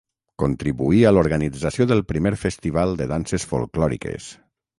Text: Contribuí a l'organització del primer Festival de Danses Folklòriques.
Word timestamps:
Contribuí 0.43 1.01
a 1.09 1.11
l'organització 1.13 1.87
del 1.91 2.01
primer 2.13 2.33
Festival 2.45 2.97
de 3.03 3.09
Danses 3.13 3.47
Folklòriques. 3.53 4.33